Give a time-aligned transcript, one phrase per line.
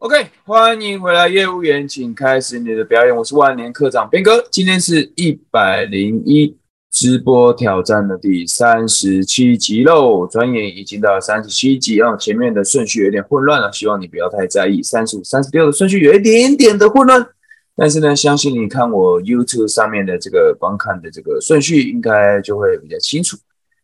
[0.00, 3.14] OK，欢迎回来，业务员，请开始你的表演。
[3.14, 6.56] 我是万年课长边哥，今天是一百零一
[6.90, 10.26] 直播挑战的第三十七集喽。
[10.26, 14.82] 转眼已经到三十七集啊，前面的顺序有点混乱了，希望你不要太在意。
[14.82, 17.26] 三十五、三十六的顺序有一点点的混乱，
[17.76, 23.36] 但是呢，相信你看我 YouTube 上面的这个观看的这个顺序，应该就会比较清楚。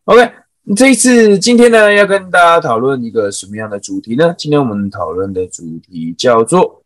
[0.07, 0.31] OK。
[0.75, 4.35] 这一次，今天呢，要跟大家讨论一个什么样的主题呢？
[4.37, 6.83] 今天我们讨论的主题叫做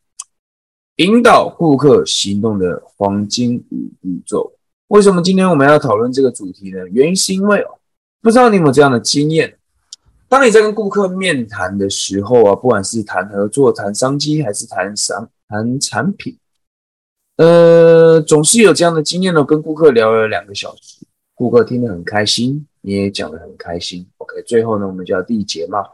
[0.96, 4.52] 引导顾客行动的黄金五步骤。
[4.88, 6.86] 为什么今天我们要讨论这个主题呢？
[6.88, 7.78] 原因是因为哦，
[8.20, 9.56] 不知道你有没有这样的经验，
[10.28, 16.36] 当你在跟顾客面谈的时候啊，不管是谈合作、谈商机，还是谈商谈产品，
[17.38, 19.42] 呃，总是有这样的经验呢。
[19.42, 20.98] 跟顾客聊了两个小时，
[21.34, 22.66] 顾客听得很开心。
[22.82, 24.42] 你也讲得很开心，OK。
[24.42, 25.84] 最后呢，我们就要缔结嘛，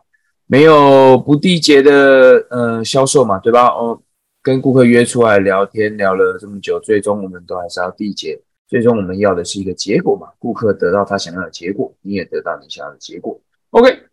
[0.47, 3.67] 没有不缔结的，呃，销售嘛，对吧？
[3.67, 4.01] 哦，
[4.41, 8.41] 跟顾客约出来聊天，聊了这么久，最终我们都还是要缔结。
[8.69, 14.05] 最终我们要的是一个结果嘛，顾客得到他想要的结果，你也得到你想要的结果，OK。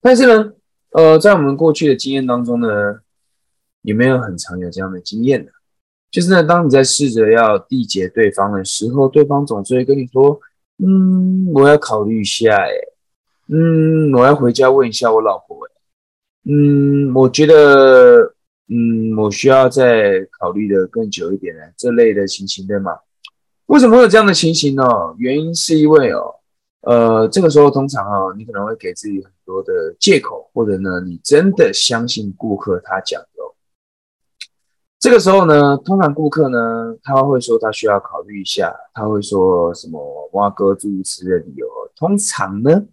[0.00, 0.52] 但是呢，
[0.90, 2.68] 呃，在我们过去的经验当中呢，
[3.82, 5.50] 有没有很常有这样的经验呢？
[6.10, 10.40] 就是呢，当你在试着要缔结对方的时候，对方总是会跟你说。
[10.78, 12.70] 嗯，我要考虑一下，哎，
[13.48, 15.70] 嗯，我要回家问一下我老婆，哎，
[16.50, 18.34] 嗯，我觉得，
[18.68, 22.92] 嗯，我需要再考虑的更久一点呢，这类的情形对吗？
[23.66, 24.84] 为什么会有这样的情形呢？
[25.18, 26.34] 原因是因为哦，
[26.82, 33.20] 呃，这个时候通常哦，你可能会给自己很多的借口，或者呢，你真的相信顾客他讲。
[35.06, 36.58] 这个时候呢，通常顾客呢，
[37.00, 40.00] 他会说他需要考虑一下，他会说什么
[40.32, 41.64] 挖哥诸如此的理由。
[41.94, 42.84] 通常呢，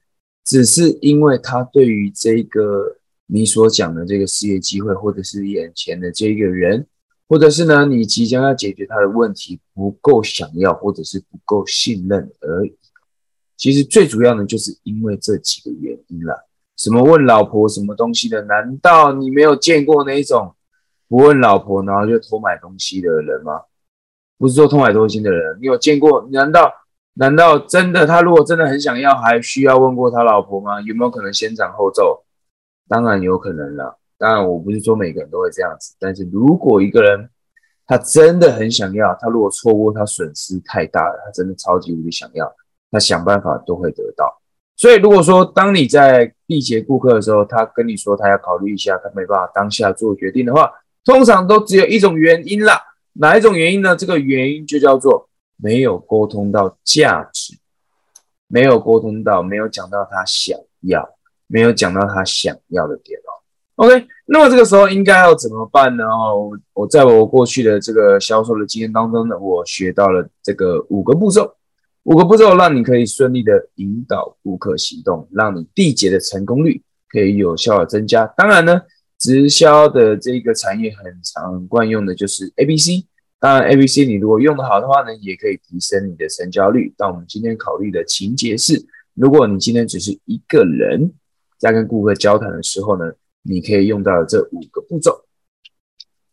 [0.45, 6.85] 只是因为他对于这个你所讲的这个事业机会，或者是眼前的这个人，
[7.27, 12.77] 或者是呢你即将要解决他的问题不够想要，或者是不够信任而已。
[13.57, 16.47] 其实最主要的就是因为这几个原因了。
[16.77, 18.43] 什么问老婆什么东西的？
[18.43, 20.53] 难道你没有见过那一种？
[21.13, 23.61] 不问老婆，然后就偷买东西的人吗？
[24.39, 26.27] 不是说偷买东西的人，你有见过？
[26.31, 26.73] 难道
[27.13, 30.81] 难道真的他如果真的很想要，还需要问过他老婆吗？
[30.81, 32.23] 有没有可能先斩后奏？
[32.87, 33.99] 当然有可能了。
[34.17, 37.29] 当然我不是说每个人都会这样子，但是如果一个人
[37.85, 42.51] 他真的很想要，他如果错过，他损失太大了，他真的超级无敌想要，
[42.89, 44.41] 他想办法都会得到。
[44.75, 50.71] 所以如果说当你在缔结顾客的时候，他跟你说他要考虑一下，他没办法当下做决定的话，
[51.05, 52.81] 通常都只有一种原因啦，
[53.13, 53.93] 哪一种原因呢？
[53.95, 57.57] 这个原因就叫做没有沟通到价值，
[58.47, 61.07] 没有沟通到，没有讲到他想要，
[61.47, 63.29] 没有讲到他想要的点哦。
[63.75, 66.05] OK，那么这个时候应该要怎么办呢？
[66.05, 71.53] 哦，我在我过去的这个销售的经验当中呢，我学到了这个五个步骤，
[72.03, 78.25] 五个步骤让你可以顺利的引导顾客行动，让你缔结的成功率可以有效的增加。
[78.37, 78.81] 当然呢。
[79.23, 83.05] 直销的这个产业很常惯用的就是 A B C，
[83.39, 86.93] 当然 A B C 你如果用得好的话呢，也可以提升你的成交率。
[86.97, 91.13] 但我们今天考虑的情节是，如果你今天只是一个人
[91.57, 93.13] 在跟顾客交谈的时候呢，
[93.43, 95.23] 你可以用到这五个步骤。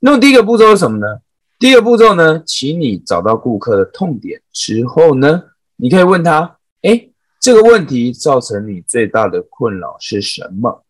[0.01, 1.07] 那么第一个步骤是什么呢？
[1.61, 5.45] 第一个步骤呢，请你找到顾客的痛点之后呢，
[5.77, 7.09] 你可以问他：哎，
[7.41, 10.84] 这个问题造成你最大的困扰是什么？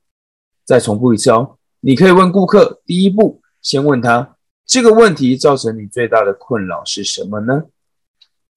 [0.64, 1.58] 再重复一次哦。
[1.80, 4.36] 你可以问顾客，第一步先问他
[4.66, 7.64] 这个问题造成你最大的困扰是什么呢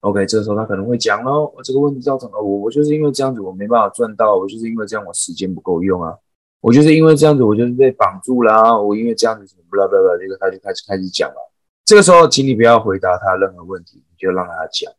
[0.00, 6.14] ？OK，这时候他可能会讲哦，这个问题造成了我，我就是因为这样子我没办法赚到，我就是因为这样我时间不够用啊，
[6.60, 11.52] 我就是因为这样子我就是被绑住了，我因为这样子什么不啦不啦，这个他就开始开始讲了。
[11.84, 14.92] 这个时候，请你不要回答他任何问题，你就让他讲，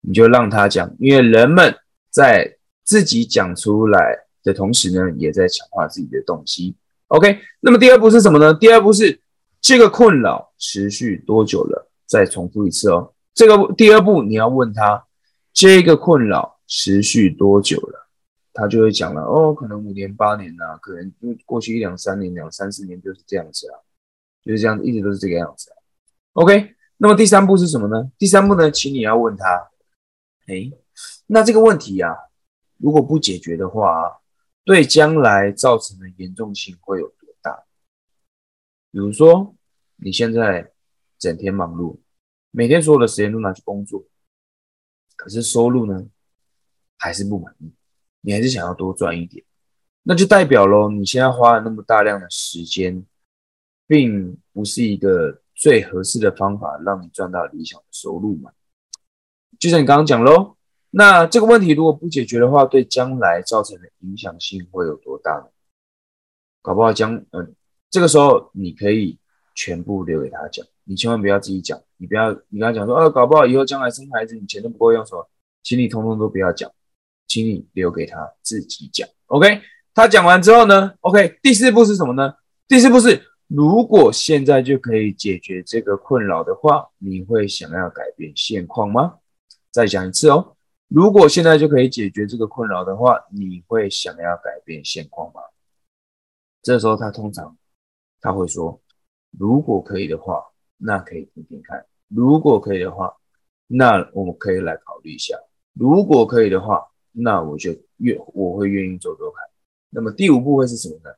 [0.00, 1.74] 你就让他讲，因为人们
[2.10, 6.74] 在自己讲出来的同时呢，也在强化自己的动机。
[7.08, 8.52] OK，那么第二步是什么呢？
[8.52, 9.18] 第二步是
[9.62, 11.90] 这个困扰持续多久了？
[12.06, 13.14] 再重复一次哦。
[13.32, 15.06] 这个第二步你要问他，
[15.54, 18.08] 这个困扰持续多久了？
[18.52, 23.80] 他就会讲了哦，可能五年、八年呐，可能就过去一两三年、两三四年就是这样子啊，
[24.44, 25.70] 就是这样，一直都是这个样子。
[26.34, 28.10] OK，那么第三步是什么呢？
[28.18, 29.70] 第三步呢，请你要问他，
[30.46, 30.70] 哎，
[31.26, 32.14] 那这个问题呀，
[32.76, 34.18] 如果不解决的话。
[34.68, 37.64] 对将来造成的严重性会有多大？
[38.90, 39.56] 比如说，
[39.96, 40.72] 你现在
[41.18, 42.00] 整天忙碌，
[42.50, 44.04] 每天所有的时间都拿去工作，
[45.16, 46.06] 可是收入呢
[46.98, 47.72] 还是不满意，
[48.20, 49.42] 你还是想要多赚一点，
[50.02, 53.06] 那就代表喽，你现在花了那么大量的时间
[53.86, 58.52] 并不是一个最合适的方法，让你赚到理想的收入嘛。
[59.58, 60.57] 就像你刚刚讲喽，
[60.90, 65.46] 那这个问题如果不解决的话，对将来造成的影响性会有多大呢？
[66.62, 67.54] 搞不好将嗯，
[67.90, 69.18] 这个时候你可以
[69.54, 75.28] 全部留给他讲，你千万不要自己讲，你不要你跟他讲说，呃，搞不好以后将来生孩子，你钱都不够用，什么，
[75.62, 76.70] 请你通通都不要讲，
[77.26, 79.08] 请你留给他自己讲。
[79.26, 79.60] OK，
[79.94, 82.34] 他讲完之后呢，OK，第四步是什么呢？
[82.66, 89.14] 第四步是，如果现在就可以解决这个困扰的话，你会想要改变现况吗？
[89.70, 90.56] 再讲一次哦，
[90.88, 95.40] 如果现在就可以解决这个困扰的话，你会想要改变现况吗？
[96.62, 97.56] 这时候他通常
[98.20, 98.80] 他会说，
[99.30, 100.42] 如果可以的话，
[100.78, 103.14] 那可以听听看；如果可以的话，
[103.66, 105.36] 那我们可以来考虑一下；
[105.74, 106.82] 如果可以的话，
[107.12, 109.44] 那我就愿我会愿意做做看。
[109.90, 111.10] 那么第五步会是什么呢？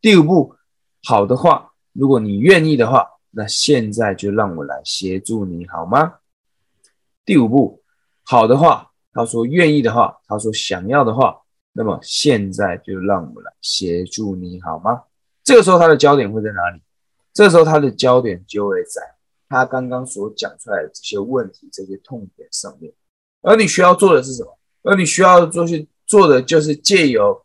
[0.00, 0.56] 第五步，
[1.04, 6.18] 好的话，如果你愿意的话，那现在就让我来协助你好吗？
[7.24, 7.82] 第五步。
[8.24, 11.36] 好的话，他说愿意的话，他说想要的话，
[11.72, 15.02] 那么现在就让我们来协助你好吗？
[15.44, 16.80] 这个时候他的焦点会在哪里？
[17.32, 19.02] 这时候他的焦点就会在
[19.48, 22.92] 他刚刚所讲出来的这些问题、这些痛点上面。
[23.42, 24.58] 而你需要做的是什么？
[24.82, 27.44] 而你需要做去做的就是借由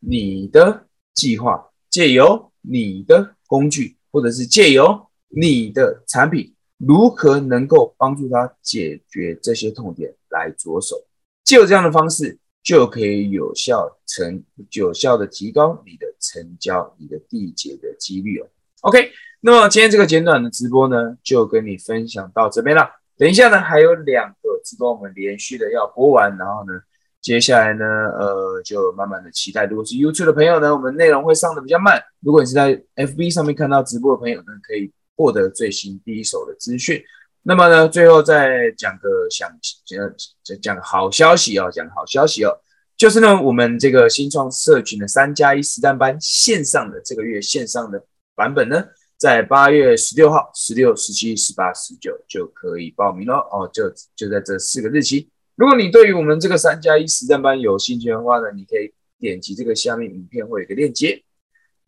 [0.00, 6.54] 你的计划，借由你的工具，或者是借由你的产品。
[6.78, 10.96] 如何能够帮助他解决这些痛点来着手？
[11.44, 18.46] 只有这样的方式，就可以有效成有效的提高你的成交、你的缔结的几率哦。
[18.82, 19.10] OK，
[19.40, 22.88] 那么今天这个简短的直播呢，就跟你分享到这边了。
[23.16, 26.80] 等一下呢，还有两个直播我们连续的要播完，然后呢，
[27.20, 29.64] 接下来呢，呃，就慢慢的期待。
[29.64, 32.00] 如果是 YouTube 的朋友呢，我们内容会上的比较慢。
[32.20, 34.92] 如果你是在 FB 上面看到直播的朋友呢，可以。
[35.18, 37.02] 获得最新第一手的资讯。
[37.42, 39.50] 那么呢，最后再讲个想
[39.84, 42.56] 讲讲好消息哦，讲好消息哦，
[42.96, 48.04] 就是呢，我们这个新创社群的三加一实战班线上的这个月线上的
[48.36, 48.84] 版本呢，
[49.16, 55.28] 在八月十六号、十六、十七、十八、十九就可以报名了哦，就就在这四个日期。
[55.56, 61.24] 如果你对于我们这个三加一实战班有兴趣的话呢，你可以点击这个下面影片会有一个链接。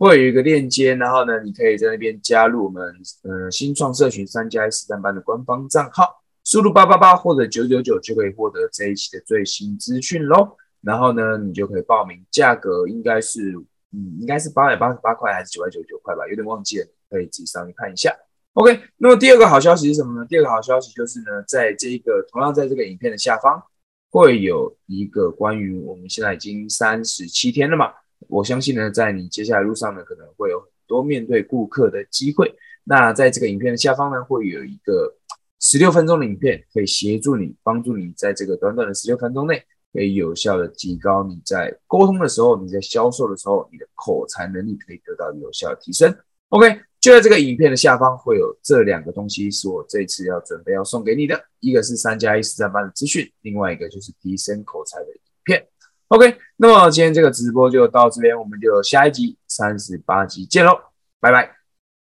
[0.00, 2.82] 会有一个链接，然后呢，你可以在那边加入我们
[3.22, 10.56] 呃新创社群三加一实战班的官方账号，输入八八八或者九九九就可以获得这一期的最新资讯喽。
[10.80, 13.52] 然后呢，你就可以报名，价格应该是
[13.92, 18.10] 嗯应该是八百八十八块还是九百九十九块吧，有点忘记了，可以自己上去看一下。
[18.54, 20.26] OK，那么第二个好消息是什么呢？
[20.26, 23.62] 第二个好消息就是呢，在这个同样在这个影片的下方
[24.10, 27.92] 会有一个关于我们现在已经三十七天了嘛。
[28.28, 32.54] 我相信呢，在你接下来路上呢，可能会有很多面对顾客的机会。
[32.84, 35.16] 那在这个影片的下方呢，会有一个
[35.60, 39.62] 十六分钟的影片，可以协助你，帮助你在这个短短的十六分钟内，
[39.92, 46.14] 可以有效的提高你在沟通的时候，你在销售的时候，你的口才能力可以得到有效的提升。
[46.48, 55.64] OK，就在这个影片的下方会有这两个东西，是我这次要准备要送给你的，一个是三加一实战班的资讯，另外一个就是提升口才的影片。
[56.10, 60.76] OK，那么今天这个直播就到这边，我们就下一集三十八集见喽，
[61.20, 61.54] 拜拜，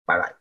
[0.06, 0.37] 拜拜。